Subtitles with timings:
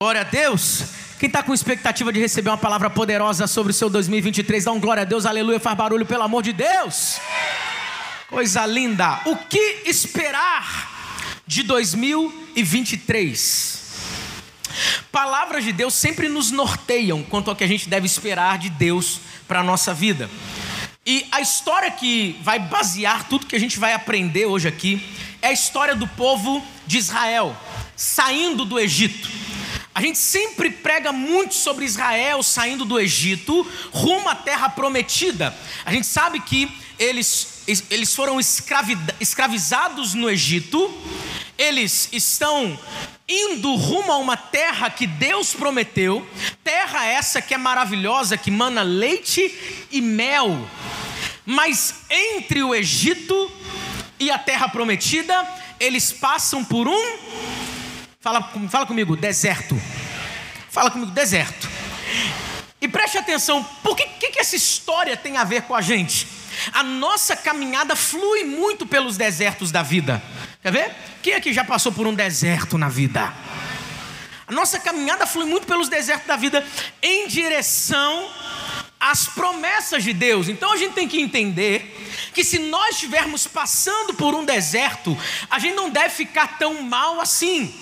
[0.00, 0.84] Glória a Deus.
[1.18, 4.78] Quem está com expectativa de receber uma palavra poderosa sobre o seu 2023, dá um
[4.78, 7.18] glória a Deus, aleluia, faz barulho, pelo amor de Deus.
[8.28, 9.20] Coisa linda.
[9.24, 11.02] O que esperar
[11.44, 13.82] de 2023?
[15.10, 19.18] Palavras de Deus sempre nos norteiam quanto ao que a gente deve esperar de Deus
[19.48, 20.30] para a nossa vida.
[21.04, 25.04] E a história que vai basear tudo que a gente vai aprender hoje aqui
[25.42, 27.56] é a história do povo de Israel
[27.96, 29.47] saindo do Egito.
[29.98, 35.52] A gente sempre prega muito sobre Israel saindo do Egito rumo à terra prometida.
[35.84, 40.96] A gente sabe que eles, eles foram escravizados no Egito,
[41.58, 42.78] eles estão
[43.28, 46.24] indo rumo a uma terra que Deus prometeu,
[46.62, 49.52] terra essa que é maravilhosa, que mana leite
[49.90, 50.64] e mel.
[51.44, 53.50] Mas entre o Egito
[54.20, 55.44] e a terra prometida,
[55.80, 57.57] eles passam por um
[58.20, 59.80] Fala, fala comigo, deserto.
[60.70, 61.68] Fala comigo, deserto.
[62.80, 66.26] E preste atenção, por que, que, que essa história tem a ver com a gente?
[66.72, 70.20] A nossa caminhada flui muito pelos desertos da vida.
[70.60, 70.96] Quer ver?
[71.22, 73.32] Quem aqui já passou por um deserto na vida?
[74.48, 76.66] A nossa caminhada flui muito pelos desertos da vida
[77.00, 78.28] em direção
[78.98, 80.48] às promessas de Deus.
[80.48, 85.16] Então a gente tem que entender que se nós estivermos passando por um deserto,
[85.48, 87.72] a gente não deve ficar tão mal assim.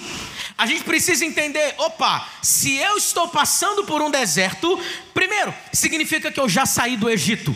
[0.59, 4.81] A gente precisa entender: opa, se eu estou passando por um deserto,
[5.13, 7.55] primeiro, significa que eu já saí do Egito,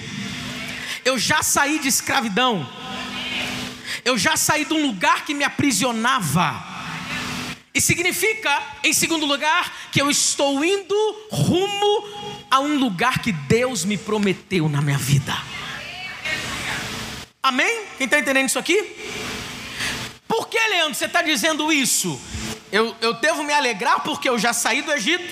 [1.05, 2.69] eu já saí de escravidão,
[4.05, 6.69] eu já saí de um lugar que me aprisionava.
[7.73, 10.95] E significa, em segundo lugar, que eu estou indo
[11.31, 15.35] rumo a um lugar que Deus me prometeu na minha vida.
[17.41, 17.85] Amém?
[17.97, 18.97] Quem está entendendo isso aqui?
[20.27, 22.21] Por que, Leandro, você está dizendo isso?
[22.73, 25.25] Eu, eu devo me alegrar porque eu já saí do Egito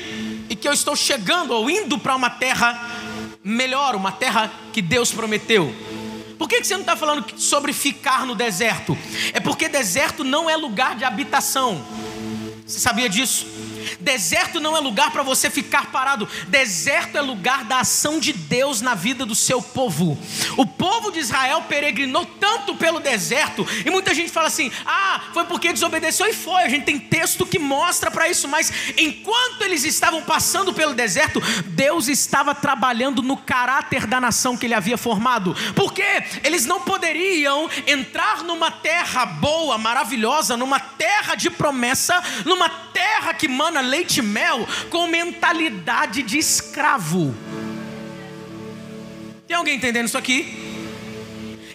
[0.48, 2.90] e que eu estou chegando ou indo para uma terra
[3.44, 5.74] melhor, uma terra que Deus prometeu.
[6.38, 8.96] Por que você não está falando sobre ficar no deserto?
[9.32, 11.84] É porque deserto não é lugar de habitação.
[12.66, 13.46] Você sabia disso?
[14.00, 16.28] Deserto não é lugar para você ficar parado.
[16.48, 20.18] Deserto é lugar da ação de Deus na vida do seu povo.
[20.56, 25.44] O povo de Israel peregrinou tanto pelo deserto, e muita gente fala assim: ah, foi
[25.44, 26.62] porque desobedeceu e foi.
[26.62, 31.40] A gente tem texto que mostra para isso, mas enquanto eles estavam passando pelo deserto,
[31.66, 35.56] Deus estava trabalhando no caráter da nação que ele havia formado.
[35.74, 36.04] Porque
[36.44, 43.46] eles não poderiam entrar numa terra boa, maravilhosa, numa terra de promessa, numa terra que
[43.46, 47.32] mana leite e mel com mentalidade de escravo.
[49.46, 50.66] Tem alguém entendendo isso aqui?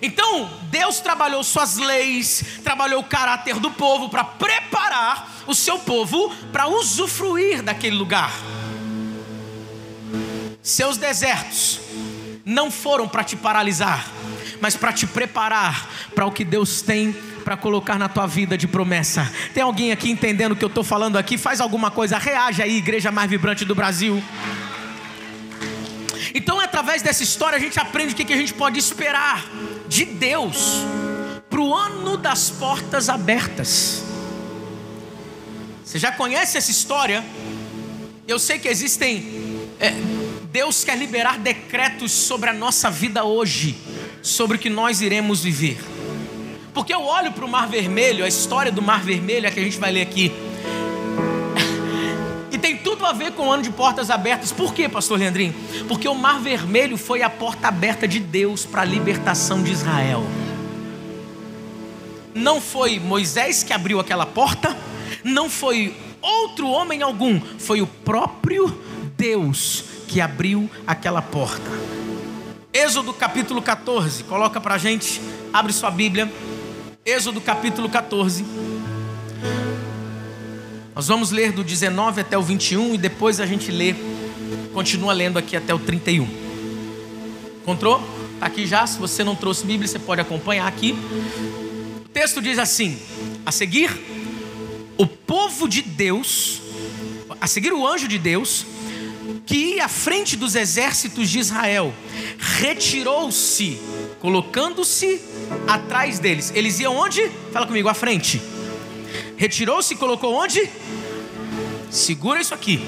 [0.02, 6.30] Então, Deus trabalhou suas leis, trabalhou o caráter do povo para preparar o seu povo
[6.52, 8.34] para usufruir daquele lugar.
[10.62, 11.80] Seus desertos
[12.44, 14.12] não foram para te paralisar,
[14.60, 18.68] mas para te preparar para o que Deus tem para colocar na tua vida de
[18.68, 19.32] promessa.
[19.54, 21.38] Tem alguém aqui entendendo o que eu estou falando aqui?
[21.38, 24.24] Faz alguma coisa, reage aí, igreja mais vibrante do Brasil.
[26.34, 29.46] Então, através dessa história, a gente aprende o que a gente pode esperar
[29.88, 30.84] de Deus
[31.50, 34.04] para o ano das portas abertas.
[35.86, 37.24] Você já conhece essa história?
[38.28, 39.70] Eu sei que existem.
[39.80, 39.92] É,
[40.52, 43.76] Deus quer liberar decretos sobre a nossa vida hoje,
[44.22, 45.78] sobre o que nós iremos viver.
[46.74, 49.64] Porque eu olho para o Mar Vermelho, a história do Mar Vermelho é que a
[49.64, 50.32] gente vai ler aqui.
[52.52, 54.52] E tem tudo a ver com o ano de portas abertas.
[54.52, 55.54] Por quê, pastor Leandrinho?
[55.88, 60.24] Porque o Mar Vermelho foi a porta aberta de Deus para a libertação de Israel.
[62.34, 64.76] Não foi Moisés que abriu aquela porta,
[65.24, 68.76] não foi outro homem algum, foi o próprio
[69.16, 71.70] Deus que abriu aquela porta.
[72.74, 75.22] Êxodo capítulo 14, coloca para gente,
[75.54, 76.32] abre sua Bíblia.
[77.06, 78.46] Êxodo capítulo 14.
[80.96, 83.94] Nós vamos ler do 19 até o 21 e depois a gente lê,
[84.74, 86.26] continua lendo aqui até o 31.
[87.62, 88.02] Encontrou?
[88.36, 88.88] Está aqui já.
[88.88, 90.96] Se você não trouxe Bíblia, você pode acompanhar aqui.
[92.06, 92.98] O texto diz assim:
[93.46, 93.92] a seguir,
[94.98, 96.62] o povo de Deus,
[97.42, 98.66] a seguir o anjo de Deus,
[99.46, 101.94] que ia à frente dos exércitos de Israel,
[102.40, 103.78] retirou-se,
[104.22, 105.33] colocando-se
[105.68, 106.52] atrás deles.
[106.56, 107.30] Eles iam onde?
[107.52, 108.42] Fala comigo, à frente.
[109.38, 110.70] Retirou-se e colocou onde?
[111.90, 112.80] Segura isso aqui.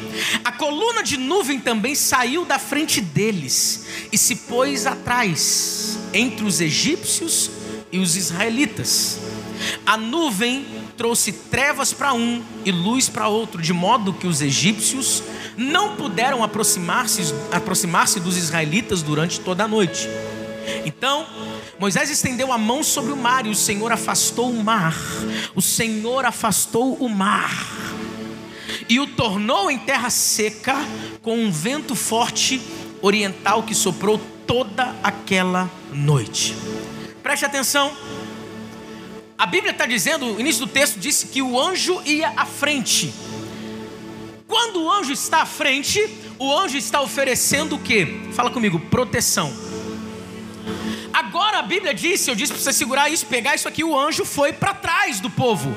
[0.44, 6.60] A coluna de nuvem também saiu da frente deles e se pôs atrás, entre os
[6.60, 7.52] egípcios
[7.92, 9.20] e os israelitas.
[9.86, 10.66] A nuvem
[10.98, 15.22] trouxe trevas para um e luz para outro, de modo que os egípcios
[15.56, 20.10] não puderam aproximar-se aproximar dos israelitas durante toda a noite.
[20.86, 21.28] Então,
[21.80, 24.96] Moisés estendeu a mão sobre o mar e o Senhor afastou o mar.
[25.56, 27.52] O Senhor afastou o mar
[28.88, 30.76] e o tornou em terra seca
[31.22, 32.62] com um vento forte
[33.02, 36.56] oriental que soprou toda aquela noite.
[37.22, 37.96] Preste atenção.
[39.38, 43.14] A Bíblia está dizendo, o início do texto disse que o anjo ia à frente.
[44.48, 46.00] Quando o anjo está à frente,
[46.40, 48.30] o anjo está oferecendo o que?
[48.34, 49.52] Fala comigo, proteção.
[51.16, 54.26] Agora a Bíblia disse, eu disse para você segurar isso, pegar isso aqui, o anjo
[54.26, 55.74] foi para trás do povo.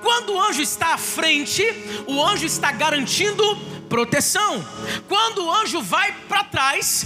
[0.00, 1.64] Quando o anjo está à frente,
[2.06, 3.42] o anjo está garantindo
[3.88, 4.64] proteção.
[5.08, 7.04] Quando o anjo vai para trás,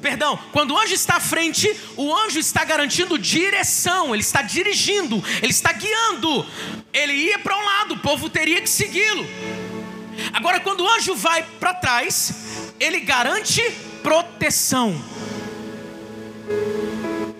[0.00, 5.20] perdão, quando o anjo está à frente, o anjo está garantindo direção, ele está dirigindo,
[5.42, 6.46] ele está guiando.
[6.92, 9.26] Ele ia para um lado, o povo teria que segui-lo.
[10.32, 13.60] Agora, quando o anjo vai para trás, ele garante
[14.00, 14.94] proteção.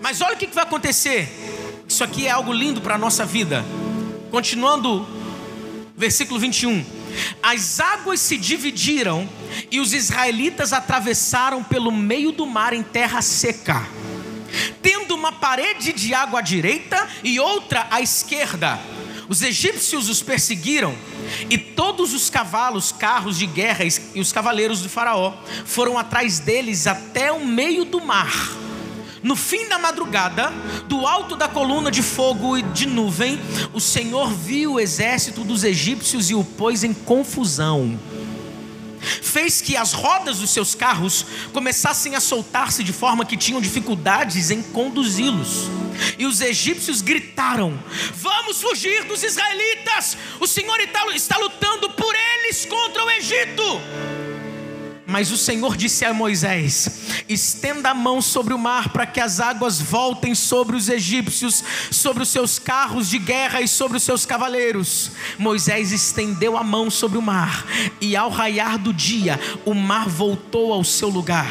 [0.01, 1.29] Mas olha o que vai acontecer.
[1.89, 3.65] Isso aqui é algo lindo para a nossa vida.
[4.31, 5.07] Continuando,
[5.97, 6.85] versículo 21.
[7.43, 9.29] As águas se dividiram
[9.71, 13.87] e os israelitas atravessaram pelo meio do mar em terra seca,
[14.83, 18.79] tendo uma parede de água à direita e outra à esquerda.
[19.29, 20.95] Os egípcios os perseguiram
[21.49, 23.85] e todos os cavalos, carros de guerra
[24.15, 25.33] e os cavaleiros de Faraó
[25.65, 28.64] foram atrás deles até o meio do mar.
[29.25, 30.53] No fim da madrugada,
[30.87, 33.41] do alto da coluna de fogo e de nuvem,
[33.73, 37.99] o Senhor viu o exército dos egípcios e o pôs em confusão.
[39.01, 41.25] Fez que as rodas dos seus carros
[41.55, 45.71] começassem a soltar-se de forma que tinham dificuldades em conduzi-los.
[46.19, 47.79] E os egípcios gritaram:
[48.17, 50.19] Vamos fugir dos israelitas!
[50.39, 53.81] O Senhor está lutando por eles contra o Egito.
[55.15, 56.89] Mas o Senhor disse a Moisés:
[57.29, 62.25] estenda a mão sobre o mar para que as águas voltem sobre os egípcios, sobre
[62.25, 65.13] os seus carros de guerra e sobre os seus cavaleiros.
[65.39, 67.65] Moisés estendeu a mão sobre o mar,
[68.01, 71.47] e ao raiar do dia, o mar voltou ao seu lugar.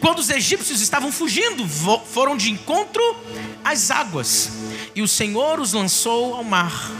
[0.00, 1.68] Quando os egípcios estavam fugindo,
[2.06, 3.02] foram de encontro
[3.62, 4.50] às águas,
[4.98, 6.90] e o Senhor os lançou ao mar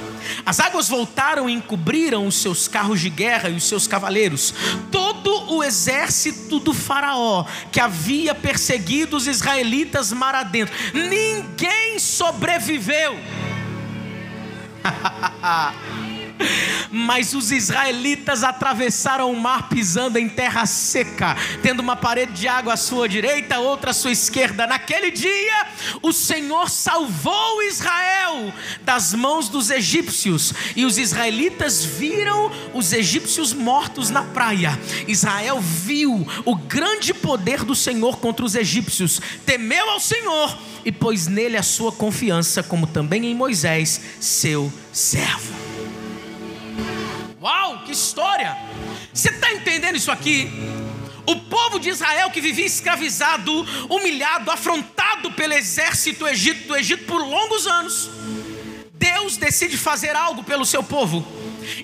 [0.45, 4.55] as águas voltaram e encobriram os seus carros de guerra e os seus cavaleiros.
[4.91, 13.17] Todo o exército do Faraó que havia perseguido os israelitas mar adentro, ninguém sobreviveu.
[16.91, 22.75] Mas os israelitas atravessaram o mar pisando em terra seca, tendo uma parede de água
[22.75, 24.67] à sua direita, outra à sua esquerda.
[24.67, 25.67] Naquele dia,
[26.03, 28.53] o Senhor salvou Israel
[28.83, 34.79] das mãos dos egípcios, e os israelitas viram os egípcios mortos na praia.
[35.07, 41.27] Israel viu o grande poder do Senhor contra os egípcios, temeu ao Senhor e pôs
[41.27, 45.68] nele a sua confiança, como também em Moisés, seu servo.
[47.41, 48.57] Uau, que história!
[49.15, 50.51] Você está entendendo isso aqui?
[51.25, 53.53] O povo de Israel que vivia escravizado,
[53.89, 58.11] humilhado, afrontado pelo exército do Egito, do Egito por longos anos,
[58.95, 61.25] Deus decide fazer algo pelo seu povo.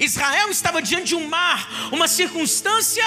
[0.01, 3.05] Israel estava diante de um mar, uma circunstância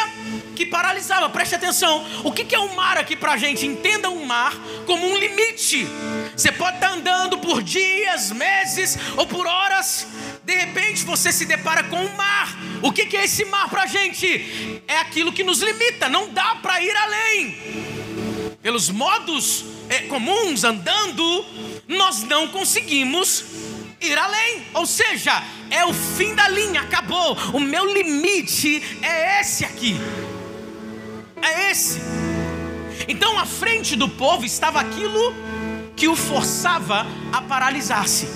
[0.56, 1.30] que paralisava.
[1.30, 3.66] Preste atenção: o que é um mar aqui para a gente?
[3.66, 4.54] Entenda um mar
[4.86, 5.88] como um limite.
[6.36, 10.08] Você pode estar andando por dias, meses ou por horas,
[10.48, 12.58] de repente você se depara com um mar.
[12.82, 14.82] O que é esse mar para a gente?
[14.88, 17.58] É aquilo que nos limita, não dá para ir além.
[18.62, 21.46] Pelos modos é, comuns andando,
[21.86, 23.44] nós não conseguimos
[24.00, 24.66] ir além.
[24.74, 27.38] Ou seja, é o fim da linha, acabou.
[27.52, 29.98] O meu limite é esse aqui.
[31.42, 32.00] É esse.
[33.06, 35.36] Então, à frente do povo estava aquilo
[35.94, 38.30] que o forçava a paralisar-se.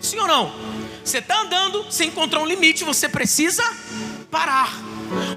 [0.00, 0.71] Sim ou não?
[1.04, 3.62] Você está andando, você encontrou um limite, você precisa
[4.30, 4.72] parar.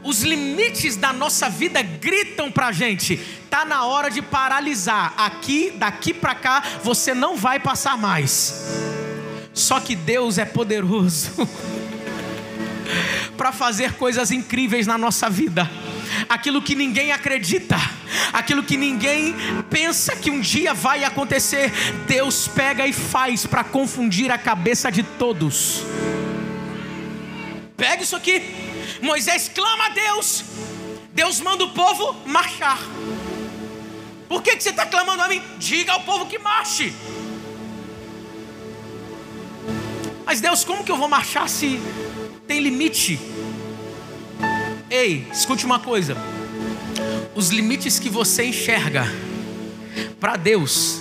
[0.04, 3.18] Os limites da nossa vida gritam para a gente:
[3.50, 5.14] tá na hora de paralisar.
[5.18, 8.66] Aqui, daqui para cá, você não vai passar mais.
[9.54, 11.32] Só que Deus é poderoso
[13.38, 15.70] para fazer coisas incríveis na nossa vida.
[16.30, 17.76] Aquilo que ninguém acredita,
[18.32, 19.36] aquilo que ninguém
[19.70, 21.72] pensa que um dia vai acontecer,
[22.08, 25.84] Deus pega e faz para confundir a cabeça de todos.
[27.76, 28.42] Pega isso aqui.
[29.02, 30.44] Moisés clama a Deus.
[31.14, 32.80] Deus manda o povo marchar.
[34.28, 35.42] Por que, que você está clamando a mim?
[35.58, 36.94] Diga ao povo que marche.
[40.26, 41.80] Mas Deus, como que eu vou marchar se
[42.48, 43.20] tem limite?
[44.90, 46.16] Ei, escute uma coisa.
[47.34, 49.06] Os limites que você enxerga
[50.20, 51.00] para Deus,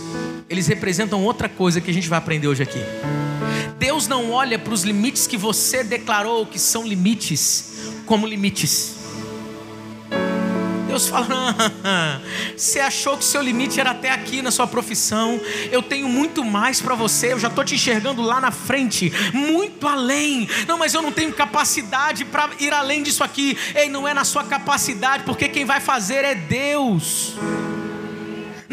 [0.48, 2.80] eles representam outra coisa que a gente vai aprender hoje aqui.
[3.78, 8.93] Deus não olha para os limites que você declarou que são limites como limites.
[10.94, 11.26] Deus fala:
[12.56, 15.40] você achou que seu limite era até aqui na sua profissão,
[15.72, 19.88] eu tenho muito mais para você, eu já estou te enxergando lá na frente, muito
[19.88, 20.48] além.
[20.68, 23.58] Não, mas eu não tenho capacidade para ir além disso aqui.
[23.74, 27.34] Ei, não é na sua capacidade, porque quem vai fazer é Deus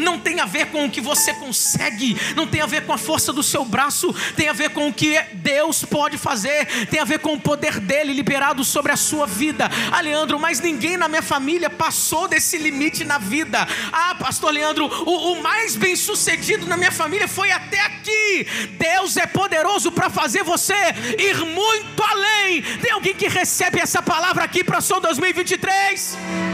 [0.02, 2.98] não tem a ver com o que você consegue, não tem a ver com a
[2.98, 7.04] força do seu braço, tem a ver com o que Deus pode fazer, tem a
[7.04, 9.70] ver com o poder dele liberado sobre a sua vida.
[9.90, 13.66] Ah, Leandro, mas ninguém na minha família passou desse limite na vida.
[13.92, 18.46] Ah, pastor Leandro, o, o mais bem sucedido na minha família foi até aqui.
[18.78, 20.74] Deus é poderoso para fazer você
[21.18, 22.62] ir muito além.
[22.80, 26.51] Tem alguém que recebe essa palavra aqui para o 2023?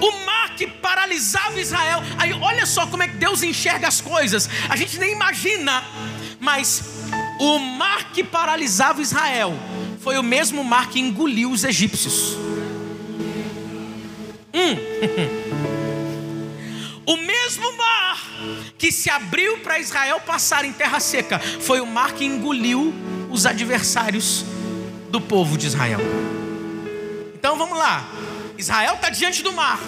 [0.00, 2.02] O mar que paralisava Israel.
[2.18, 4.48] Aí olha só como é que Deus enxerga as coisas.
[4.68, 5.84] A gente nem imagina,
[6.40, 6.82] mas
[7.38, 9.54] o mar que paralisava Israel
[10.00, 12.36] foi o mesmo mar que engoliu os egípcios.
[14.54, 14.76] Hum.
[17.08, 18.22] O mesmo mar
[18.76, 22.92] que se abriu para Israel passar em terra seca foi o mar que engoliu
[23.30, 24.44] os adversários
[25.08, 26.00] do povo de Israel.
[27.34, 28.06] Então vamos lá.
[28.58, 29.78] Israel está diante do mar.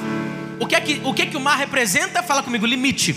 [0.60, 2.22] O que, é que, o que é que o mar representa?
[2.22, 3.16] Fala comigo, limite.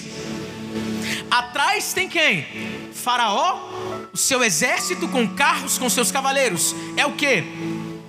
[1.30, 2.48] Atrás tem quem?
[2.92, 3.70] Faraó,
[4.12, 6.76] o seu exército com carros, com seus cavaleiros.
[6.98, 7.44] É o que?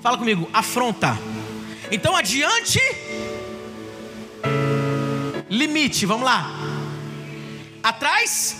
[0.02, 1.18] Fala comigo, afronta.
[1.90, 2.80] Então adiante,
[5.50, 6.50] limite, vamos lá.
[7.82, 8.56] Atrás,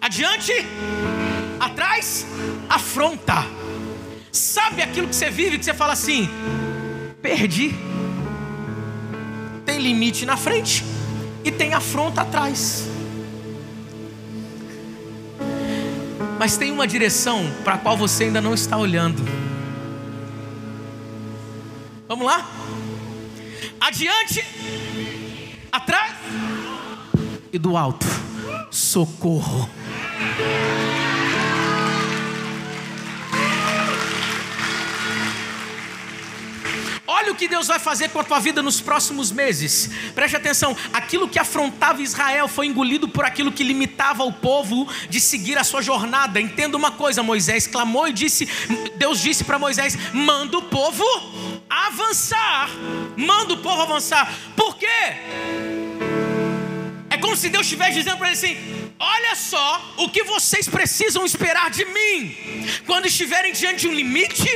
[0.00, 0.52] adiante,
[1.58, 2.26] atrás,
[2.68, 3.46] afronta.
[4.30, 6.28] Sabe aquilo que você vive que você fala assim:
[7.20, 7.74] perdi.
[9.64, 10.84] Tem limite na frente
[11.44, 12.88] e tem afronta atrás.
[16.38, 19.22] Mas tem uma direção para a qual você ainda não está olhando.
[22.08, 22.48] Vamos lá?
[23.80, 24.44] Adiante,
[25.72, 26.14] atrás
[27.52, 28.06] e do alto.
[28.70, 29.68] Socorro.
[37.26, 39.90] Olha o que Deus vai fazer com a tua vida nos próximos meses.
[40.14, 45.20] Preste atenção: aquilo que afrontava Israel foi engolido por aquilo que limitava o povo de
[45.20, 46.40] seguir a sua jornada.
[46.40, 48.48] Entenda uma coisa: Moisés clamou e disse:
[48.94, 51.04] Deus disse para Moisés: manda o povo
[51.68, 52.70] avançar.
[53.16, 54.32] Manda o povo avançar.
[54.54, 54.86] Por quê?
[57.10, 61.24] É como se Deus estivesse dizendo para ele assim: Olha só o que vocês precisam
[61.24, 62.34] esperar de mim
[62.86, 64.48] quando estiverem diante de um limite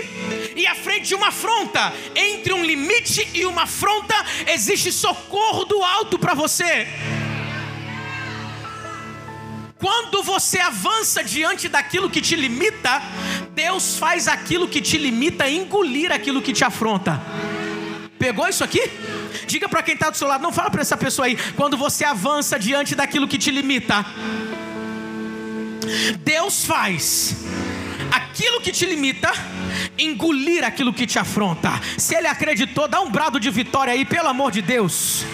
[0.56, 1.92] e à frente de uma afronta.
[2.16, 4.14] Entre um limite e uma afronta
[4.46, 6.88] existe socorro do alto para você.
[9.78, 13.02] Quando você avança diante daquilo que te limita,
[13.52, 17.20] Deus faz aquilo que te limita engolir aquilo que te afronta.
[18.18, 18.82] Pegou isso aqui?
[19.46, 21.36] Diga para quem está do seu lado, não fala para essa pessoa aí.
[21.56, 24.04] Quando você avança diante daquilo que te limita,
[26.22, 27.36] Deus faz
[28.10, 29.32] aquilo que te limita
[29.98, 31.70] engolir aquilo que te afronta.
[31.96, 35.24] Se ele acreditou, dá um brado de vitória aí, pelo amor de Deus.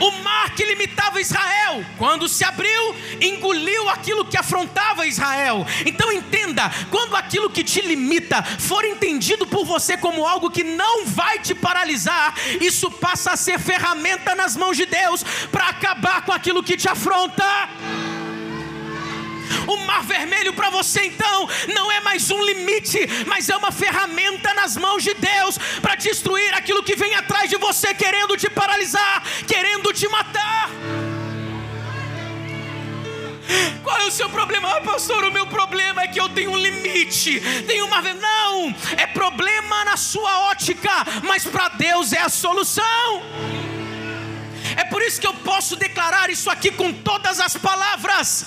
[0.00, 5.66] O mar que limitava Israel, quando se abriu, engoliu aquilo que afrontava Israel.
[5.84, 11.06] Então entenda: quando aquilo que te limita for entendido por você como algo que não
[11.06, 16.32] vai te paralisar, isso passa a ser ferramenta nas mãos de Deus para acabar com
[16.32, 17.44] aquilo que te afronta.
[19.66, 24.54] O mar vermelho para você então não é mais um limite, mas é uma ferramenta
[24.54, 29.22] nas mãos de Deus para destruir aquilo que vem atrás de você, querendo te paralisar,
[29.46, 30.70] querendo te matar.
[33.82, 34.76] Qual é o seu problema?
[34.76, 37.96] Ah, pastor, o meu problema é que eu tenho um limite, tenho uma.
[38.02, 40.90] Não, é problema na sua ótica,
[41.22, 43.22] mas para Deus é a solução.
[44.76, 48.44] É por isso que eu posso declarar isso aqui com todas as palavras.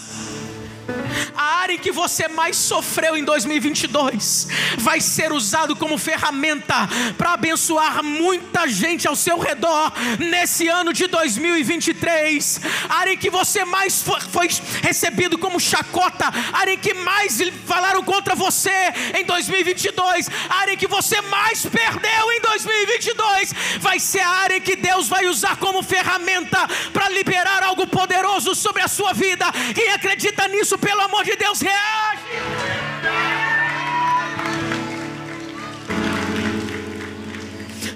[1.39, 4.45] A área que você mais sofreu em 2022
[4.79, 6.75] vai ser usado como ferramenta
[7.17, 12.59] para abençoar muita gente ao seu redor nesse ano de 2023.
[12.89, 14.49] A área em que você mais foi, foi
[14.83, 20.73] recebido como chacota, a área em que mais falaram contra você em 2022, a área
[20.73, 25.55] em que você mais perdeu em 2022, vai ser a área que Deus vai usar
[25.55, 29.45] como ferramenta para liberar algo poderoso sobre a sua vida.
[29.73, 32.21] Quem acredita nisso, pelo amor de Deus, reage.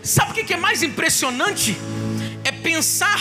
[0.04, 1.78] Sabe o que é mais impressionante?
[2.44, 3.20] É pensar.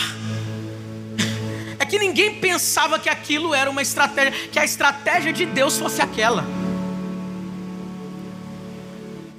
[1.79, 6.01] É que ninguém pensava que aquilo era uma estratégia, que a estratégia de Deus fosse
[6.01, 6.45] aquela.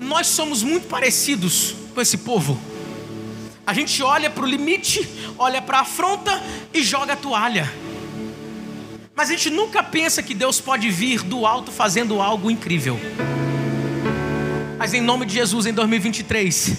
[0.00, 2.60] Nós somos muito parecidos com esse povo.
[3.66, 7.83] A gente olha para o limite, olha para a afronta e joga a toalha.
[9.16, 12.98] Mas a gente nunca pensa que Deus pode vir do alto fazendo algo incrível.
[14.76, 16.76] Mas em nome de Jesus, em 2023,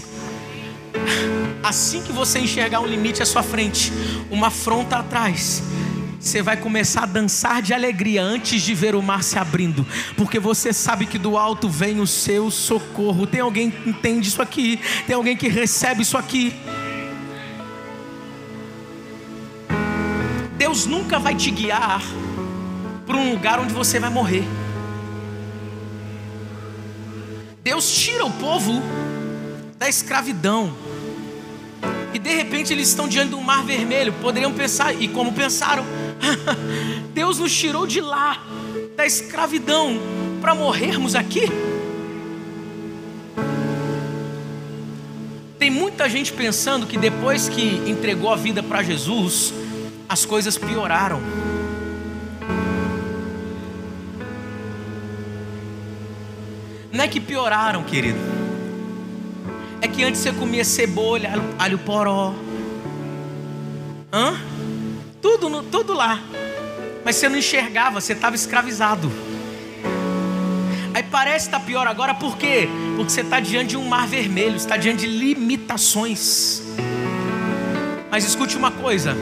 [1.64, 3.92] assim que você enxergar um limite à sua frente,
[4.30, 5.64] uma afronta atrás,
[6.20, 9.88] você vai começar a dançar de alegria antes de ver o mar se abrindo,
[10.18, 13.26] porque você sabe que do alto vem o seu socorro.
[13.26, 14.78] Tem alguém que entende isso aqui?
[15.08, 16.54] Tem alguém que recebe isso aqui?
[20.58, 22.02] Deus nunca vai te guiar
[23.06, 24.44] para um lugar onde você vai morrer.
[27.64, 28.82] Deus tira o povo
[29.78, 30.72] da escravidão.
[32.14, 34.14] E de repente eles estão diante de um mar vermelho.
[34.22, 35.84] Poderiam pensar, e como pensaram,
[37.14, 38.44] Deus nos tirou de lá,
[38.96, 40.00] da escravidão,
[40.42, 41.44] para morrermos aqui.
[45.58, 49.54] Tem muita gente pensando que depois que entregou a vida para Jesus,
[50.08, 51.20] as coisas pioraram.
[56.96, 58.18] Não é que pioraram, querido.
[59.82, 62.34] É que antes você comia cebola, alho, alho poró.
[64.14, 64.40] Hã?
[65.22, 66.22] Tudo, no, tudo lá.
[67.04, 69.12] Mas você não enxergava, você estava escravizado.
[70.94, 72.70] Aí parece estar tá pior agora, por quê?
[72.96, 76.64] Porque você está diante de um mar vermelho, está diante de limitações.
[78.10, 79.18] Mas escute uma coisa: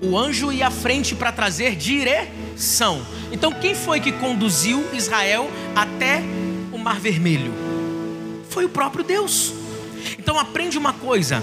[0.00, 2.41] o anjo ia à frente para trazer direção.
[3.30, 6.22] Então, quem foi que conduziu Israel até
[6.72, 7.52] o Mar Vermelho?
[8.50, 9.52] Foi o próprio Deus.
[10.18, 11.42] Então, aprende uma coisa: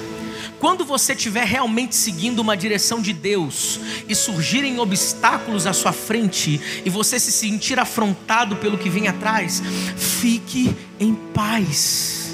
[0.59, 6.59] quando você estiver realmente seguindo uma direção de Deus e surgirem obstáculos à sua frente
[6.85, 9.63] e você se sentir afrontado pelo que vem atrás,
[9.95, 12.33] fique em paz.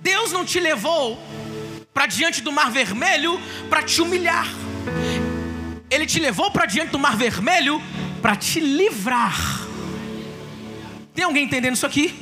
[0.00, 1.18] Deus não te levou
[1.94, 4.61] para diante do Mar Vermelho para te humilhar.
[6.02, 7.80] Ele te levou para diante do Mar Vermelho
[8.20, 9.62] para te livrar.
[11.14, 12.12] Tem alguém entendendo isso aqui?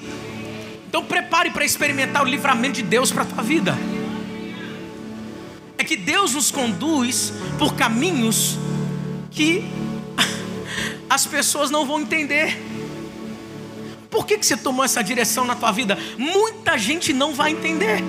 [0.86, 3.74] Então prepare para experimentar o livramento de Deus para a tua vida.
[5.78, 8.58] É que Deus nos conduz por caminhos
[9.30, 9.64] que
[11.08, 12.62] as pessoas não vão entender.
[14.10, 15.96] Por que, que você tomou essa direção na tua vida?
[16.18, 18.04] Muita gente não vai entender.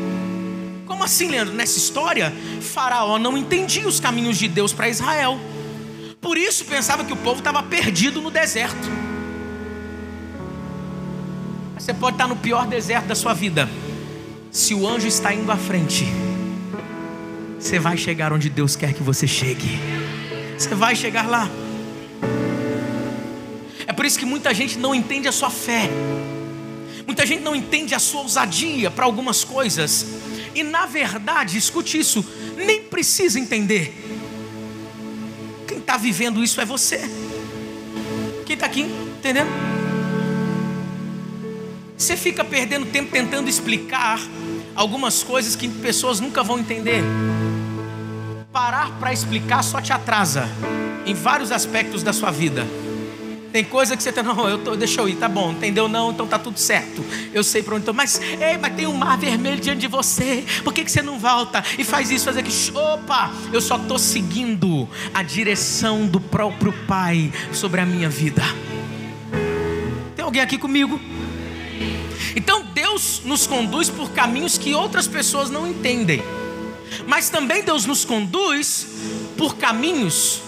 [0.86, 1.53] Como assim, Leandro?
[1.53, 5.39] Nessa história, Faraó não entendia os caminhos de Deus para Israel.
[6.32, 8.89] Por isso pensava que o povo estava perdido no deserto.
[11.78, 13.70] Você pode estar no pior deserto da sua vida.
[14.50, 16.06] Se o anjo está indo à frente,
[17.60, 19.78] você vai chegar onde Deus quer que você chegue.
[20.58, 21.50] Você vai chegar lá.
[23.86, 25.89] É por isso que muita gente não entende a sua fé.
[27.06, 30.06] Muita gente não entende a sua ousadia para algumas coisas.
[30.56, 34.11] E na verdade, escute isso, nem precisa entender.
[35.71, 36.99] Quem está vivendo isso é você.
[38.45, 39.47] Quem está aqui entendendo?
[41.97, 44.19] Você fica perdendo tempo tentando explicar
[44.75, 47.01] algumas coisas que pessoas nunca vão entender.
[48.51, 50.49] Parar para explicar só te atrasa
[51.05, 52.67] em vários aspectos da sua vida.
[53.51, 55.89] Tem coisa que você tá, não, eu tô, deixa eu ir, tá bom, entendeu?
[55.89, 57.03] Não, então tá tudo certo.
[57.33, 57.93] Eu sei para onde estou.
[57.93, 60.45] Mas, ei, mas tem um mar vermelho diante de você.
[60.63, 62.79] Por que, que você não volta e faz isso, faz aquilo?
[62.79, 68.43] Opa, eu só estou seguindo a direção do próprio Pai sobre a minha vida.
[70.15, 70.99] Tem alguém aqui comigo?
[72.33, 76.23] Então Deus nos conduz por caminhos que outras pessoas não entendem.
[77.05, 78.87] Mas também Deus nos conduz
[79.37, 80.41] por caminhos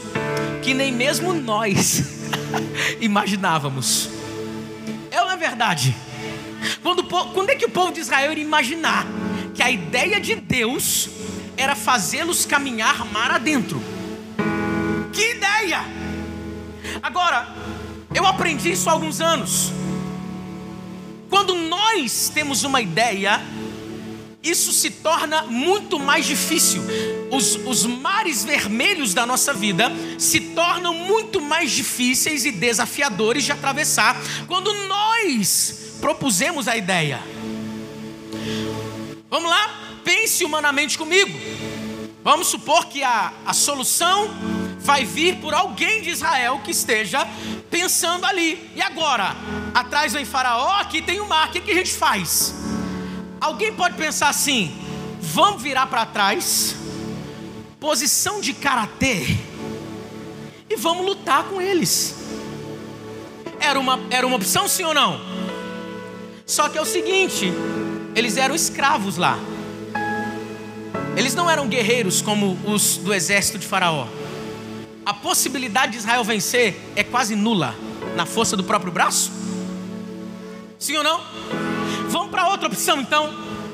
[0.61, 2.12] que nem mesmo nós
[2.99, 4.09] imaginávamos.
[5.11, 5.95] É ou não é verdade?
[6.81, 9.05] Quando, quando é que o povo de Israel iria imaginar
[9.53, 11.09] que a ideia de Deus
[11.57, 13.81] era fazê-los caminhar mar adentro?
[15.11, 15.81] Que ideia!
[17.01, 17.53] Agora,
[18.13, 19.71] eu aprendi isso há alguns anos.
[21.29, 23.41] Quando nós temos uma ideia,
[24.43, 26.83] isso se torna muito mais difícil.
[27.31, 33.53] Os, os, mares vermelhos da nossa vida se tornam muito mais difíceis e desafiadores de
[33.53, 37.21] atravessar quando nós propusemos a ideia.
[39.29, 39.99] Vamos lá?
[40.03, 41.39] Pense humanamente comigo.
[42.21, 44.29] Vamos supor que a, a solução
[44.79, 47.25] vai vir por alguém de Israel que esteja
[47.71, 48.69] pensando ali.
[48.75, 49.35] E agora?
[49.73, 52.62] Atrás vem Faraó, aqui tem o mar, o que, que a gente faz?
[53.43, 54.73] Alguém pode pensar assim:
[55.19, 56.77] vamos virar para trás,
[57.77, 59.37] posição de karatê,
[60.69, 62.15] e vamos lutar com eles.
[63.59, 65.19] Era uma, era uma opção, sim ou não?
[66.45, 67.51] Só que é o seguinte:
[68.15, 69.37] eles eram escravos lá.
[71.17, 74.07] Eles não eram guerreiros como os do exército de Faraó.
[75.05, 77.75] A possibilidade de Israel vencer é quase nula
[78.15, 79.33] na força do próprio braço?
[80.79, 81.62] Sim ou não?
[82.13, 83.33] Vamos para outra opção então.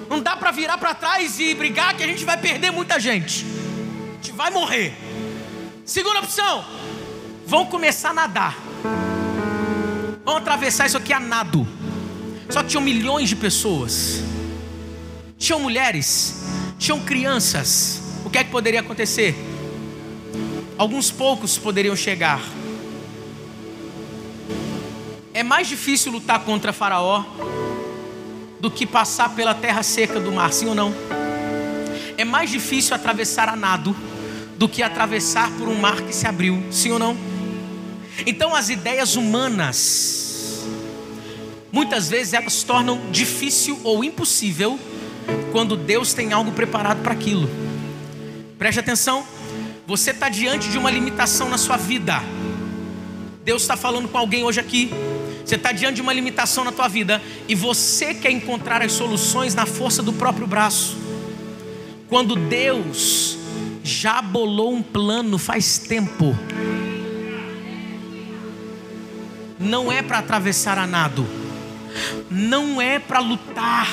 [0.10, 3.45] Não dá para virar para trás e brigar que a gente vai perder muita gente.
[3.45, 4.93] A gente vai morrer.
[5.84, 6.63] Segunda opção.
[7.45, 8.58] Vão começar a nadar.
[10.23, 11.67] Vão atravessar isso aqui a nado.
[12.49, 14.23] Só que tinham milhões de pessoas.
[15.38, 16.45] Tinham mulheres,
[16.78, 18.02] tinham crianças.
[18.23, 19.36] O que é que poderia acontecer?
[20.78, 22.41] Alguns poucos poderiam chegar.
[25.34, 27.25] É mais difícil lutar contra Faraó
[28.60, 30.93] do que passar pela terra seca do mar, sim ou não?
[32.17, 33.95] É mais difícil atravessar a nado
[34.58, 37.15] do que atravessar por um mar que se abriu, sim ou não?
[38.26, 40.65] Então as ideias humanas,
[41.72, 44.78] muitas vezes elas tornam difícil ou impossível
[45.52, 47.50] quando Deus tem algo preparado para aquilo.
[48.58, 49.26] Preste atenção,
[49.88, 52.22] você está diante de uma limitação na sua vida.
[53.43, 54.91] Deus está falando com alguém hoje aqui.
[55.49, 59.55] Você está diante de uma limitação na tua vida e você quer encontrar as soluções
[59.55, 60.95] na força do próprio braço.
[62.07, 63.35] Quando Deus
[63.83, 66.38] já bolou um plano faz tempo.
[69.59, 71.25] Não é para atravessar a nado.
[72.29, 73.89] Não é para lutar.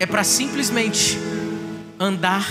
[0.00, 1.18] É para simplesmente
[2.00, 2.48] andar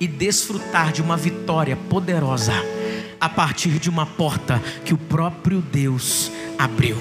[0.00, 2.77] e desfrutar de uma vitória poderosa
[3.20, 6.96] a partir de uma porta que o próprio Deus abriu.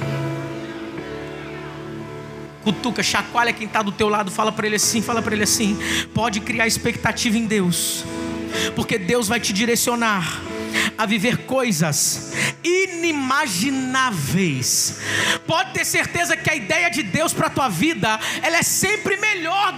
[2.64, 5.78] Cutuca, chacoalha quem está do teu lado, fala para ele assim, fala para ele assim.
[6.14, 8.04] Pode criar expectativa em Deus,
[8.76, 10.42] porque Deus vai te direcionar
[10.98, 15.00] a viver coisas inimagináveis.
[15.46, 19.16] Pode ter certeza que a ideia de Deus para a tua vida, ela é sempre
[19.18, 19.74] melhor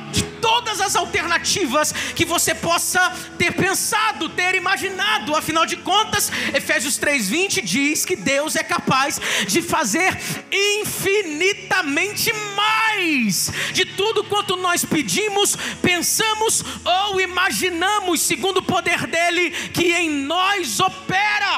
[0.49, 2.99] todas as alternativas que você possa
[3.38, 5.35] ter pensado, ter imaginado.
[5.35, 10.12] Afinal de contas, Efésios 3:20 diz que Deus é capaz de fazer
[10.51, 19.93] infinitamente mais de tudo quanto nós pedimos, pensamos ou imaginamos, segundo o poder dele que
[19.93, 21.55] em nós opera.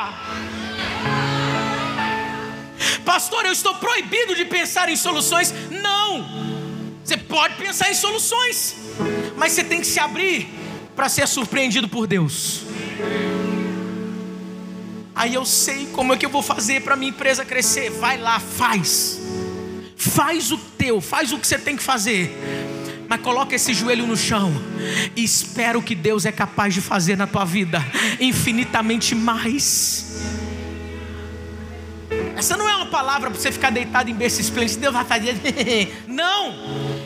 [3.06, 5.54] Pastor, eu estou proibido de pensar em soluções?
[5.70, 6.52] Não.
[7.12, 8.76] Você pode pensar em soluções,
[9.38, 10.50] mas você tem que se abrir
[10.96, 12.62] para ser surpreendido por Deus.
[15.14, 17.90] Aí eu sei como é que eu vou fazer para minha empresa crescer.
[17.92, 19.20] Vai lá, faz.
[19.96, 22.36] Faz o teu, faz o que você tem que fazer.
[23.08, 24.52] Mas coloca esse joelho no chão
[25.16, 27.86] e espera o que Deus é capaz de fazer na tua vida,
[28.20, 30.24] infinitamente mais.
[32.36, 34.82] Essa não é uma palavra para você ficar deitado em berço esplêndido.
[34.82, 35.36] Deus vai fazer.
[36.08, 36.54] Não!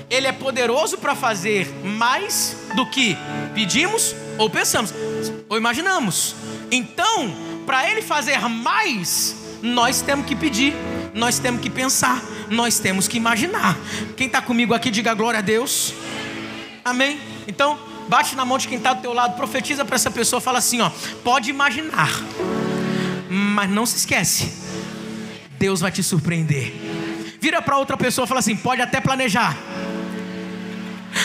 [0.09, 3.17] Ele é poderoso para fazer mais do que
[3.53, 4.93] pedimos ou pensamos
[5.49, 6.35] ou imaginamos.
[6.71, 7.33] Então,
[7.65, 10.75] para Ele fazer mais, nós temos que pedir,
[11.13, 13.77] nós temos que pensar, nós temos que imaginar.
[14.15, 15.93] Quem está comigo aqui, diga glória a Deus.
[16.83, 17.19] Amém?
[17.47, 20.59] Então, bate na mão de quem está do teu lado, profetiza para essa pessoa, fala
[20.59, 20.91] assim: ó,
[21.23, 22.11] pode imaginar,
[23.27, 24.64] mas não se esquece
[25.59, 26.73] Deus vai te surpreender.
[27.39, 29.55] Vira para outra pessoa e fala assim: pode até planejar,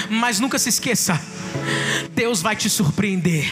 [0.08, 1.20] mas nunca se esqueça,
[2.12, 3.50] Deus vai te surpreender.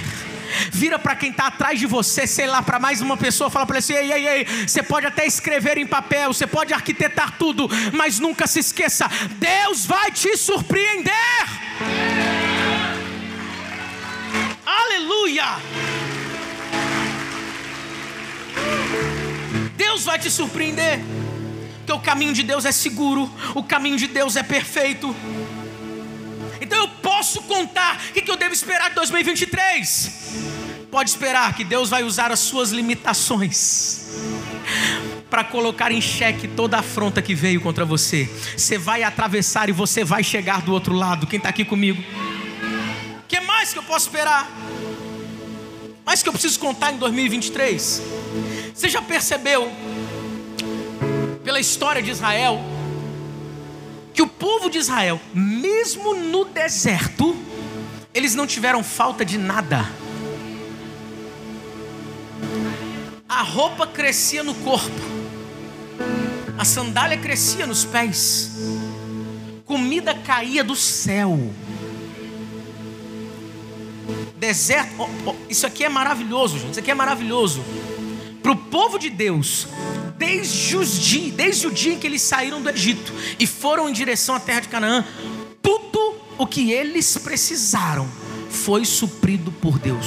[0.70, 3.76] Vira para quem está atrás de você, sei lá, para mais uma pessoa, fala para
[3.76, 7.68] ele assim: ei, ei, ei, você pode até escrever em papel, você pode arquitetar tudo,
[7.92, 11.12] mas nunca se esqueça, Deus vai te surpreender.
[14.66, 15.97] Aleluia!
[19.78, 21.00] Deus vai te surpreender.
[21.78, 25.14] Porque o caminho de Deus é seguro, o caminho de Deus é perfeito.
[26.60, 30.88] Então eu posso contar o que eu devo esperar de 2023.
[30.90, 34.18] pode esperar que Deus vai usar as suas limitações
[35.30, 38.28] para colocar em xeque toda afronta que veio contra você.
[38.56, 41.26] Você vai atravessar e você vai chegar do outro lado.
[41.26, 42.02] Quem está aqui comigo?
[43.18, 44.50] O que mais que eu posso esperar?
[46.08, 48.02] Mais que eu preciso contar em 2023?
[48.74, 49.70] Você já percebeu,
[51.44, 52.58] pela história de Israel,
[54.14, 57.36] que o povo de Israel, mesmo no deserto,
[58.14, 59.84] eles não tiveram falta de nada.
[63.28, 65.02] A roupa crescia no corpo,
[66.56, 68.52] a sandália crescia nos pés,
[69.66, 71.38] comida caía do céu.
[74.38, 76.70] Deserto, oh, oh, isso aqui é maravilhoso, gente.
[76.70, 77.64] Isso aqui é maravilhoso.
[78.42, 79.66] Para o povo de Deus,
[80.16, 83.92] desde, os dias, desde o dia em que eles saíram do Egito e foram em
[83.92, 85.04] direção à terra de Canaã,
[85.60, 88.08] tudo o que eles precisaram
[88.48, 90.06] foi suprido por Deus.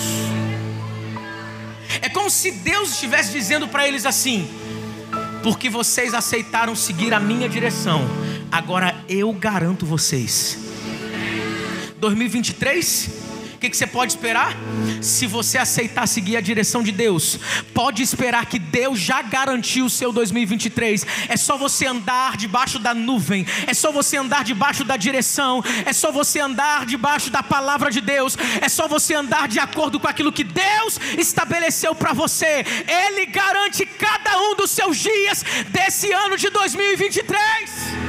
[2.02, 4.50] É como se Deus estivesse dizendo para eles assim:
[5.44, 8.02] porque vocês aceitaram seguir a minha direção,
[8.50, 10.58] agora eu garanto vocês.
[12.00, 13.21] 2023
[13.62, 14.58] que, que você pode esperar?
[15.02, 17.40] Se você aceitar seguir a direção de Deus,
[17.76, 21.06] pode esperar que Deus já garantiu o seu 2023.
[21.30, 25.94] É só você andar debaixo da nuvem, é só você andar debaixo da direção, é
[25.94, 30.08] só você andar debaixo da palavra de Deus, é só você andar de acordo com
[30.08, 32.66] aquilo que Deus estabeleceu para você.
[32.88, 38.01] Ele garante cada um dos seus dias desse ano de 2023.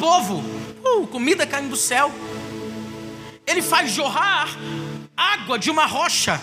[0.00, 0.42] Povo,
[0.82, 2.10] uh, comida caindo do céu.
[3.46, 4.48] Ele faz jorrar
[5.14, 6.40] água de uma rocha.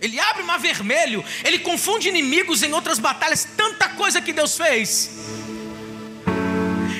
[0.00, 1.24] Ele abre mar vermelho.
[1.44, 3.44] Ele confunde inimigos em outras batalhas.
[3.56, 5.10] Tanta coisa que Deus fez.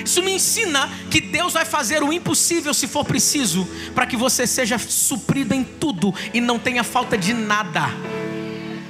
[0.03, 4.45] Isso me ensina que Deus vai fazer o impossível se for preciso, para que você
[4.45, 7.83] seja suprido em tudo e não tenha falta de nada.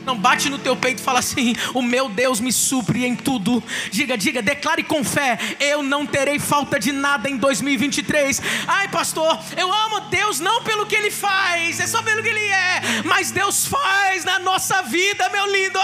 [0.06, 3.64] Não bate no teu peito e fala assim: "O meu Deus me supre em tudo".
[3.92, 8.42] Diga, diga, declare com fé: "Eu não terei falta de nada em 2023".
[8.68, 12.46] Ai, pastor, eu amo Deus não pelo que ele faz, é só pelo que ele
[12.48, 15.80] é, mas Deus faz na nossa vida, meu lindo.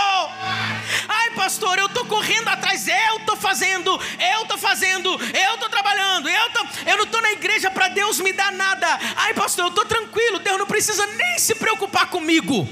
[1.08, 6.30] Ai, pastor, eu tô correndo atrás, eu tô fazendo, eu tô fazendo, eu tô trabalhando,
[6.30, 8.88] eu tô, eu não tô na igreja para Deus me dar nada.
[9.16, 12.68] Ai, pastor, eu tô tranquilo, Deus não precisa nem se preocupar comigo.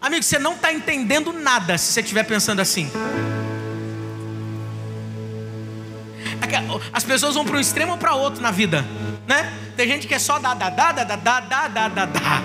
[0.00, 2.90] Amigo, você não está entendendo nada se você estiver pensando assim.
[6.92, 8.84] As pessoas vão para um extremo ou para outro na vida,
[9.26, 9.52] né?
[9.76, 12.42] Tem gente que é só da da da da da da da da da da,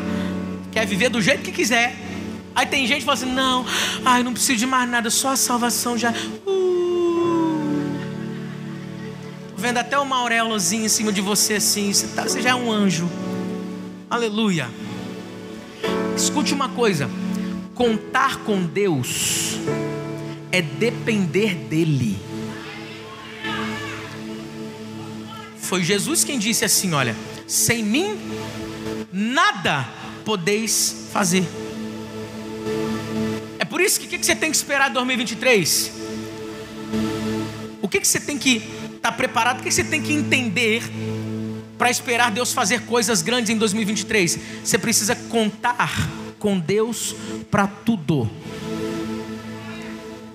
[0.72, 1.96] quer viver do jeito que quiser.
[2.54, 3.66] Aí tem gente que fala assim: não,
[4.04, 6.12] ai, não preciso de mais nada, só a salvação já.
[6.46, 7.96] Uh.
[9.56, 12.56] Tô vendo até uma auréolazinha em cima de você assim, você, tá, você já é
[12.56, 13.10] um anjo.
[14.10, 14.68] Aleluia.
[16.16, 17.10] Escute uma coisa.
[17.76, 19.58] Contar com Deus
[20.52, 22.18] é depender dEle.
[25.58, 27.16] Foi Jesus quem disse assim: Olha,
[27.48, 28.20] sem mim
[29.12, 29.88] nada
[30.26, 31.48] podeis fazer.
[33.58, 35.92] É por isso que o que, você tem que esperar em 2023?
[37.82, 39.62] O que, que você tem que estar tá preparado?
[39.62, 40.84] O que você tem que entender
[41.78, 44.40] para esperar Deus fazer coisas grandes em 2023?
[44.64, 46.10] Você precisa contar
[46.42, 47.16] com Deus
[47.52, 48.28] para tudo.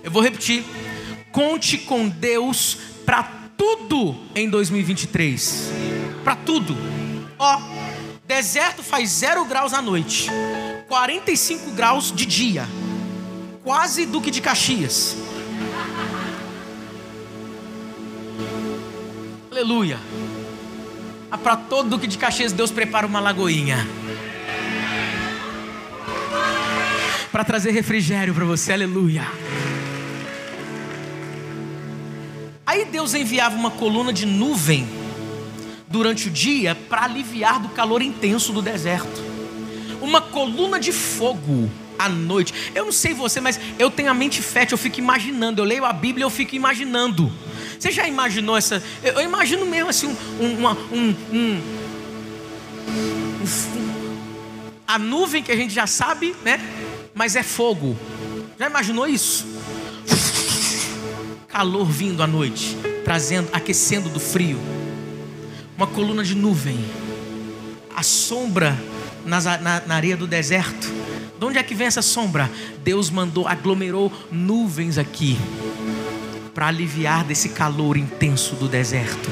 [0.03, 0.64] Eu vou repetir.
[1.33, 3.25] Conte com Deus para
[3.57, 5.69] tudo em 2023.
[6.23, 6.77] Para tudo.
[7.38, 7.61] Ó,
[8.25, 10.31] deserto faz zero graus à noite,
[10.88, 12.66] 45 graus de dia,
[13.62, 15.16] quase Duque de Caxias.
[19.51, 19.99] Aleluia.
[21.31, 23.87] Ah, para todo Duque de Caxias, Deus prepara uma lagoinha.
[27.37, 29.31] Para trazer refrigério para você, aleluia.
[32.64, 34.88] Aí Deus enviava uma coluna de nuvem
[35.87, 39.22] durante o dia para aliviar do calor intenso do deserto.
[40.01, 42.55] Uma coluna de fogo à noite.
[42.75, 45.61] Eu não sei você, mas eu tenho a mente fértil, eu fico imaginando.
[45.61, 47.31] Eu leio a Bíblia, eu fico imaginando.
[47.79, 48.83] Você já imaginou essa?
[49.03, 51.61] Eu, imagino mesmo assim um, um, uma, um, um,
[53.42, 53.87] um,
[54.87, 56.59] a nuvem que a gente já sabe, né?
[57.16, 57.96] Mas é fogo.
[58.59, 59.46] Já imaginou isso?
[61.48, 64.61] Calor vindo à noite, trazendo, aquecendo do frio.
[65.79, 66.79] Uma coluna de nuvem,
[67.94, 68.79] a sombra
[69.24, 70.92] na, na, na areia do deserto.
[71.38, 72.50] De onde é que vem essa sombra?
[72.85, 75.38] Deus mandou, aglomerou nuvens aqui
[76.55, 79.31] para aliviar desse calor intenso do deserto.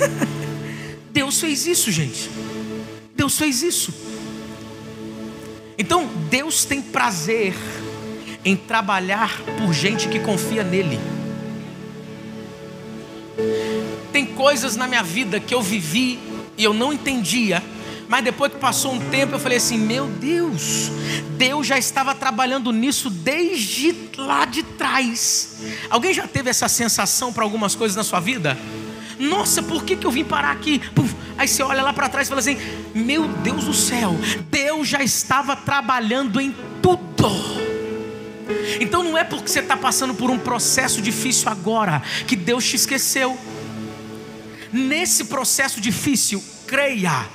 [1.12, 2.30] Deus fez isso, gente.
[3.14, 4.05] Deus fez isso.
[5.78, 7.54] Então, Deus tem prazer
[8.44, 10.98] em trabalhar por gente que confia nele.
[14.12, 16.18] Tem coisas na minha vida que eu vivi
[16.56, 17.62] e eu não entendia,
[18.08, 20.90] mas depois que passou um tempo eu falei assim: meu Deus,
[21.36, 25.58] Deus já estava trabalhando nisso desde lá de trás.
[25.90, 28.56] Alguém já teve essa sensação para algumas coisas na sua vida?
[29.18, 30.78] Nossa, por que, que eu vim parar aqui?
[30.94, 31.14] Puf.
[31.38, 32.58] Aí você olha lá para trás e fala assim:
[32.94, 34.14] Meu Deus do céu,
[34.50, 37.06] Deus já estava trabalhando em tudo.
[38.80, 42.76] Então não é porque você está passando por um processo difícil agora que Deus te
[42.76, 43.36] esqueceu.
[44.72, 47.26] Nesse processo difícil, creia,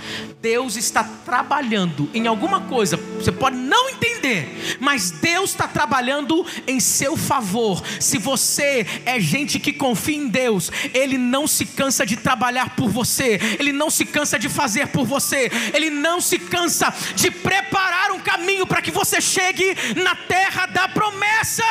[0.41, 6.79] Deus está trabalhando em alguma coisa, você pode não entender, mas Deus está trabalhando em
[6.79, 7.83] seu favor.
[7.99, 12.89] Se você é gente que confia em Deus, Ele não se cansa de trabalhar por
[12.89, 18.11] você, Ele não se cansa de fazer por você, Ele não se cansa de preparar
[18.11, 21.63] um caminho para que você chegue na terra da promessa.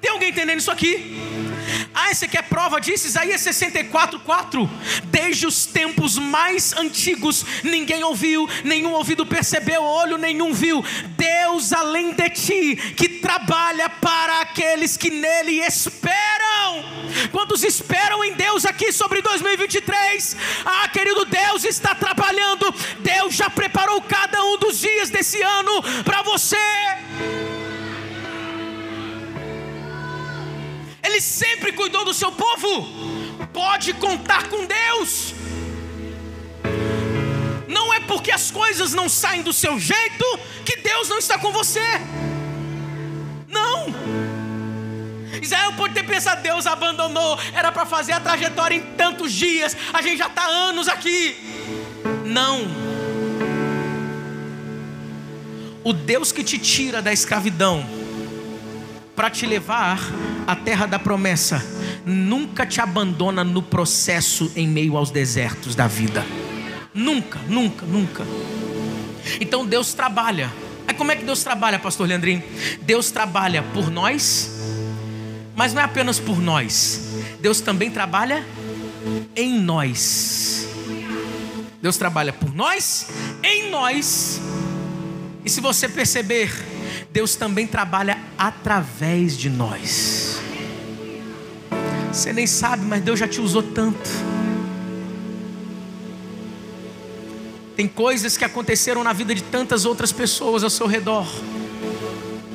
[0.00, 1.37] Tem alguém entendendo isso aqui?
[1.94, 3.06] Ah, você quer prova disso?
[3.06, 4.70] Isaías 64, 4.
[5.04, 10.84] Desde os tempos mais antigos, ninguém ouviu, nenhum ouvido percebeu, olho nenhum viu.
[11.16, 16.18] Deus além de ti, que trabalha para aqueles que nele esperam.
[17.32, 20.36] Quantos esperam em Deus aqui sobre 2023?
[20.64, 22.72] Ah, querido, Deus está trabalhando.
[23.00, 26.56] Deus já preparou cada um dos dias desse ano para você.
[31.08, 32.86] Ele sempre cuidou do seu povo.
[33.50, 35.32] Pode contar com Deus.
[37.66, 41.50] Não é porque as coisas não saem do seu jeito que Deus não está com
[41.50, 41.80] você.
[43.48, 43.86] Não.
[45.42, 50.02] Israel pode ter pensado, Deus abandonou, era para fazer a trajetória em tantos dias, a
[50.02, 51.36] gente já está anos aqui.
[52.26, 52.66] Não.
[55.82, 58.07] O Deus que te tira da escravidão
[59.18, 59.98] para te levar
[60.46, 61.60] à terra da promessa,
[62.06, 66.24] nunca te abandona no processo em meio aos desertos da vida.
[66.94, 68.24] Nunca, nunca, nunca.
[69.40, 70.48] Então Deus trabalha.
[70.86, 72.44] Aí como é que Deus trabalha, pastor Leandrinho?
[72.82, 74.52] Deus trabalha por nós,
[75.56, 77.16] mas não é apenas por nós.
[77.40, 78.46] Deus também trabalha
[79.34, 80.68] em nós.
[81.82, 83.08] Deus trabalha por nós,
[83.42, 84.40] em nós.
[85.44, 86.77] E se você perceber,
[87.10, 90.40] Deus também trabalha através de nós.
[92.12, 94.08] Você nem sabe, mas Deus já te usou tanto.
[97.76, 101.26] Tem coisas que aconteceram na vida de tantas outras pessoas ao seu redor.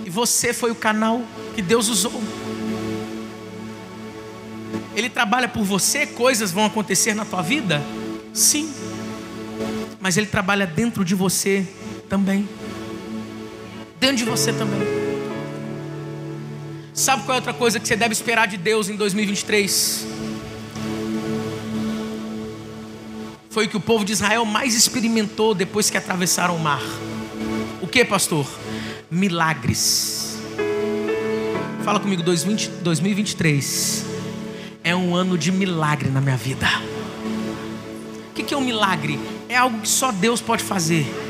[0.05, 1.21] E você foi o canal
[1.55, 2.21] que Deus usou.
[4.95, 7.81] Ele trabalha por você, coisas vão acontecer na tua vida?
[8.33, 8.71] Sim.
[9.99, 11.65] Mas ele trabalha dentro de você
[12.09, 12.47] também
[14.03, 14.81] dentro de você também.
[16.93, 20.05] Sabe qual é outra coisa que você deve esperar de Deus em 2023?
[23.49, 26.81] Foi o que o povo de Israel mais experimentou depois que atravessaram o mar.
[27.81, 28.45] O que, pastor?
[29.09, 30.37] Milagres.
[31.85, 34.05] Fala comigo, 2023
[34.83, 36.67] é um ano de milagre na minha vida.
[38.31, 39.17] O que é um milagre?
[39.47, 41.22] É algo que só Deus pode fazer.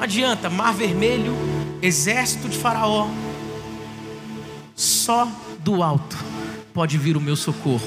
[0.00, 1.36] Não adianta, mar vermelho,
[1.82, 3.06] exército de Faraó.
[4.74, 6.16] Só do alto
[6.72, 7.86] pode vir o meu socorro.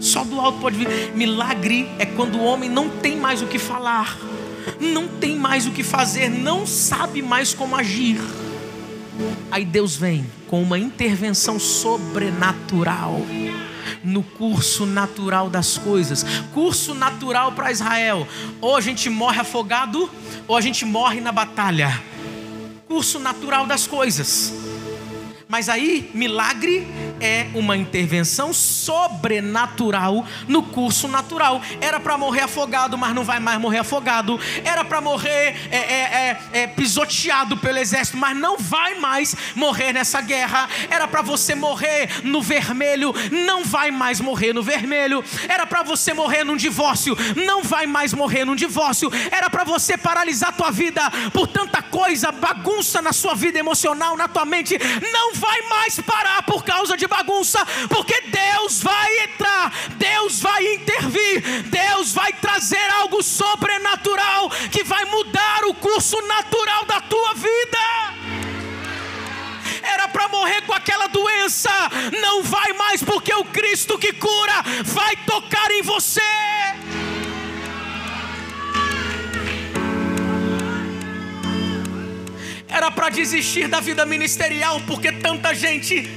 [0.00, 1.12] Só do alto pode vir.
[1.14, 4.18] Milagre é quando o homem não tem mais o que falar,
[4.80, 8.20] não tem mais o que fazer, não sabe mais como agir.
[9.48, 13.24] Aí Deus vem com uma intervenção sobrenatural
[14.02, 16.24] no curso natural das coisas.
[16.52, 18.26] Curso natural para Israel:
[18.60, 20.10] ou a gente morre afogado,
[20.46, 22.02] ou a gente morre na batalha.
[22.86, 24.52] Curso natural das coisas.
[25.48, 26.86] Mas aí, milagre
[27.20, 31.60] é uma intervenção sobrenatural no curso natural.
[31.80, 34.40] Era para morrer afogado, mas não vai mais morrer afogado.
[34.64, 39.92] Era para morrer é, é, é, é, pisoteado pelo exército, mas não vai mais morrer
[39.92, 40.68] nessa guerra.
[40.88, 45.22] Era para você morrer no vermelho, não vai mais morrer no vermelho.
[45.48, 49.10] Era para você morrer num divórcio, não vai mais morrer num divórcio.
[49.30, 51.02] Era para você paralisar tua vida
[51.32, 54.78] por tanta coisa, bagunça na sua vida emocional, na tua mente.
[55.12, 57.58] Não vai mais parar por causa de bagunça,
[57.88, 65.64] porque Deus vai entrar, Deus vai intervir, Deus vai trazer algo sobrenatural que vai mudar
[65.64, 67.78] o curso natural da tua vida.
[69.82, 71.70] Era para morrer com aquela doença
[72.22, 76.20] não vai mais, porque o Cristo que cura vai tocar em você.
[82.68, 86.08] Era para desistir da vida ministerial, porque tanta gente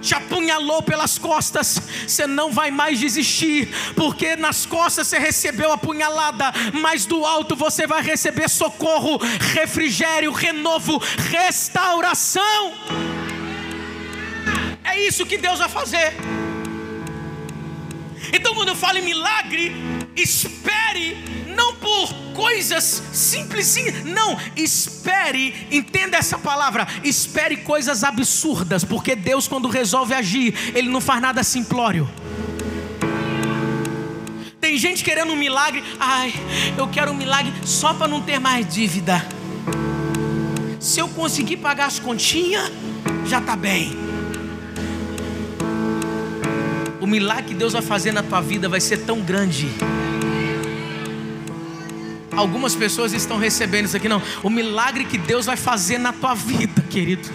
[0.00, 5.78] te apunhalou pelas costas, você não vai mais desistir, porque nas costas você recebeu a
[5.78, 9.18] punhalada, mas do alto você vai receber socorro,
[9.52, 10.98] refrigério, renovo,
[11.30, 12.72] restauração.
[14.84, 16.14] É isso que Deus vai fazer.
[18.32, 19.74] Então, quando eu falo em milagre,
[20.16, 29.48] espere, não por coisas simples, não, espere, entenda essa palavra, espere coisas absurdas, porque Deus,
[29.48, 32.08] quando resolve agir, Ele não faz nada simplório.
[34.60, 36.32] Tem gente querendo um milagre, ai,
[36.76, 39.26] eu quero um milagre só para não ter mais dívida.
[40.78, 42.70] Se eu conseguir pagar as continhas,
[43.26, 43.98] já está bem.
[47.00, 49.68] O milagre que Deus vai fazer na tua vida vai ser tão grande
[52.38, 54.22] Algumas pessoas estão recebendo isso aqui, não.
[54.44, 57.28] O milagre que Deus vai fazer na tua vida, querido.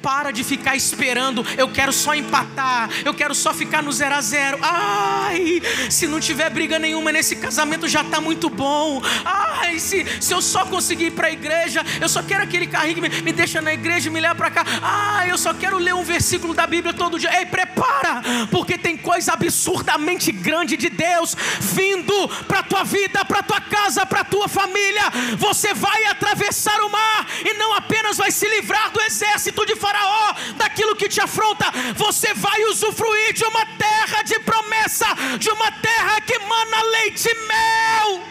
[0.00, 1.44] Para de ficar esperando.
[1.56, 2.88] Eu quero só empatar.
[3.04, 4.56] Eu quero só ficar no zero a zero.
[4.62, 5.60] Ai,
[5.90, 9.02] se não tiver briga nenhuma nesse casamento já está muito bom.
[9.24, 12.94] Ai, se, se eu só conseguir ir para a igreja, eu só quero aquele carrinho
[12.94, 14.64] que me, me deixa na igreja e me leva para cá.
[14.80, 17.36] Ai, eu só quero ler um versículo da Bíblia todo dia.
[17.40, 18.22] Ei, prepara,
[18.52, 24.27] porque tem coisa absurdamente grande de Deus vindo para tua vida, para tua casa, para
[24.30, 29.64] tua família, você vai atravessar o mar e não apenas vai se livrar do exército
[29.66, 35.06] de Faraó, daquilo que te afronta, você vai usufruir de uma terra de promessa,
[35.38, 38.22] de uma terra que mana leite e mel.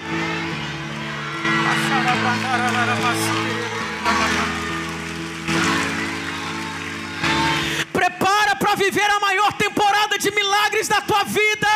[7.92, 11.68] Prepara para viver a maior temporada de milagres da tua vida.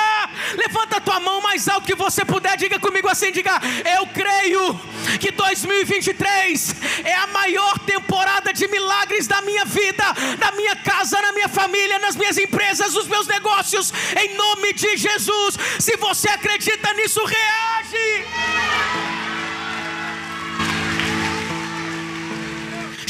[1.11, 3.59] Tua mão mais alto que você puder, diga comigo assim, diga:
[3.97, 4.79] Eu creio
[5.19, 10.05] que 2023 é a maior temporada de milagres da minha vida,
[10.39, 13.91] da minha casa, na minha família, nas minhas empresas, nos meus negócios,
[14.23, 15.57] em nome de Jesus.
[15.81, 19.10] Se você acredita nisso, reage.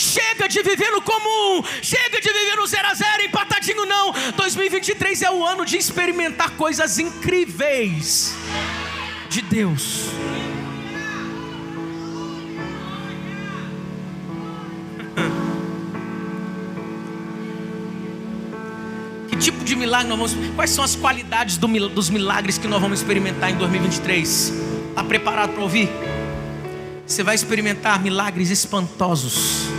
[0.01, 4.11] Chega de viver no comum, chega de viver no zero a zero, empatadinho não.
[4.35, 8.33] 2023 é o ano de experimentar coisas incríveis
[9.29, 10.07] de Deus.
[19.29, 20.55] Que tipo de milagre nós vamos?
[20.55, 24.51] Quais são as qualidades do, dos milagres que nós vamos experimentar em 2023?
[24.89, 25.89] Está preparado para ouvir?
[27.05, 29.69] Você vai experimentar milagres espantosos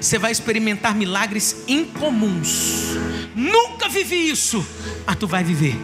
[0.00, 2.96] você vai experimentar milagres incomuns.
[3.34, 4.66] Nunca vivi isso,
[5.06, 5.76] mas tu vai viver.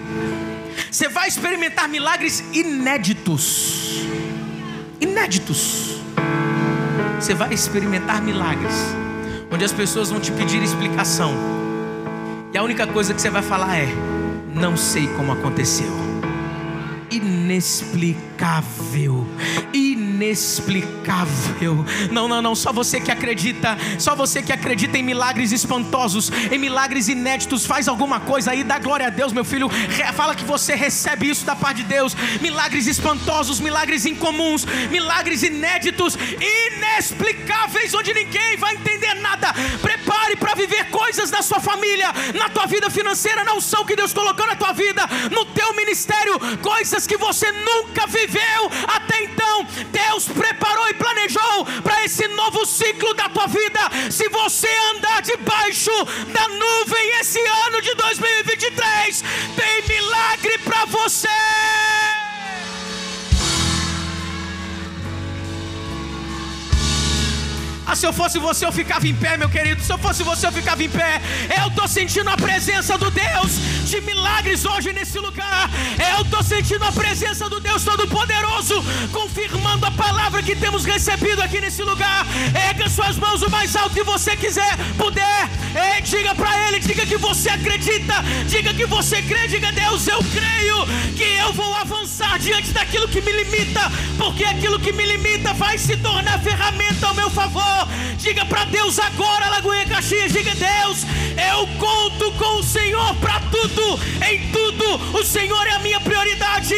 [0.90, 4.00] Você vai experimentar milagres inéditos.
[5.00, 6.00] Inéditos.
[7.20, 8.74] Você vai experimentar milagres
[9.50, 11.34] onde as pessoas vão te pedir explicação.
[12.52, 13.88] E a única coisa que você vai falar é:
[14.54, 16.05] não sei como aconteceu.
[17.10, 19.26] Inexplicável.
[19.72, 21.84] Inexplicável.
[22.10, 26.58] Não, não, não, só você que acredita, só você que acredita em milagres espantosos, em
[26.58, 29.68] milagres inéditos, faz alguma coisa aí, dá glória a Deus, meu filho.
[30.14, 32.16] Fala que você recebe isso da parte de Deus.
[32.40, 39.54] Milagres espantosos, milagres incomuns, milagres inéditos, inexplicáveis, onde ninguém vai entender nada.
[39.80, 44.12] Prepare para viver coisas na sua família, na tua vida financeira, na unção que Deus
[44.12, 49.66] colocou na tua vida, no teu ministério, coisas que você nunca viveu até então.
[49.90, 53.80] Deus preparou e planejou para esse novo ciclo da tua vida.
[54.10, 55.90] Se você andar debaixo
[56.32, 59.24] da nuvem esse ano de 2023,
[59.56, 62.15] tem milagre para você.
[67.86, 69.80] Ah, se eu fosse você, eu ficava em pé, meu querido.
[69.80, 71.20] Se eu fosse você, eu ficava em pé.
[71.60, 73.52] Eu estou sentindo a presença do Deus
[73.84, 75.70] de milagres hoje nesse lugar.
[76.16, 78.82] Eu estou sentindo a presença do Deus Todo-Poderoso,
[79.12, 82.26] confirmando a palavra que temos recebido aqui nesse lugar.
[82.68, 85.48] Erga suas mãos o mais alto que você quiser, puder.
[86.06, 88.14] Diga para Ele, diga que você acredita,
[88.46, 93.20] diga que você crê, diga Deus, eu creio que eu vou avançar diante daquilo que
[93.20, 93.80] me limita,
[94.16, 97.75] porque aquilo que me limita vai se tornar ferramenta ao meu favor.
[98.18, 100.32] Diga para Deus agora, Lagoinha Caxias.
[100.32, 101.04] Diga, Deus,
[101.50, 104.00] eu conto com o Senhor para tudo.
[104.28, 106.74] Em tudo, o Senhor é a minha prioridade.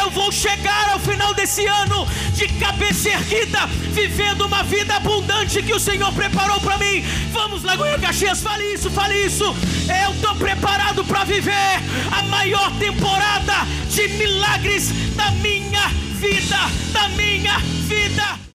[0.00, 5.62] Eu vou chegar ao final desse esse ano de cabeça erguida, vivendo uma vida abundante
[5.62, 7.02] que o Senhor preparou para mim.
[7.32, 9.44] Vamos, Lagoinha Caxias, fale isso, fale isso.
[10.04, 11.80] Eu estou preparado para viver
[12.10, 13.54] a maior temporada
[13.88, 16.58] de milagres da minha vida,
[16.92, 17.58] da minha
[17.88, 18.45] vida.